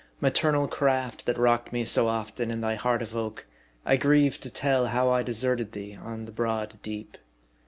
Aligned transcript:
Maternal 0.19 0.67
craft, 0.67 1.27
that 1.27 1.37
rocked 1.37 1.71
me 1.71 1.85
so 1.85 2.07
often 2.07 2.49
in 2.49 2.61
thy 2.61 2.73
heart 2.73 3.03
of 3.03 3.15
oak, 3.15 3.45
I 3.85 3.97
grieve 3.97 4.39
to 4.39 4.49
tell 4.49 4.87
how 4.87 5.11
I 5.11 5.21
deserted 5.21 5.73
thee 5.73 5.93
on 5.95 6.25
the 6.25 6.31
broad 6.31 6.77
deep. 6.81 7.19